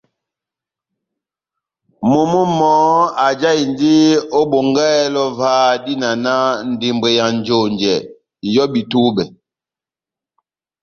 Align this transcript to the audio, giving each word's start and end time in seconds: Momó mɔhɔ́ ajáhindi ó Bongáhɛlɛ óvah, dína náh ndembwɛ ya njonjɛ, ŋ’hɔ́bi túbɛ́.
Momó 2.09 2.41
mɔhɔ́ 2.59 3.03
ajáhindi 3.25 3.93
ó 4.37 4.39
Bongáhɛlɛ 4.51 5.21
óvah, 5.27 5.71
dína 5.83 6.09
náh 6.25 6.47
ndembwɛ 6.71 7.09
ya 7.17 7.25
njonjɛ, 7.35 7.93
ŋ’hɔ́bi 8.49 8.81
túbɛ́. 8.91 9.25